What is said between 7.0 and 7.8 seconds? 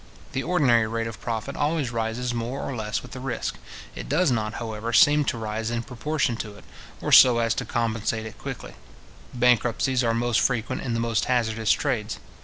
or so as to